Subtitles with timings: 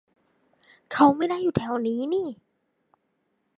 [0.93, 2.27] เขาไม่ได้อยู่แถวนี้นี่